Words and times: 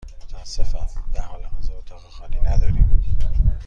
متأسفم، 0.23 0.87
در 1.13 1.21
حال 1.21 1.43
حاضر 1.43 1.73
اتاق 1.73 2.01
خالی 2.01 2.39
نداریم. 2.39 3.03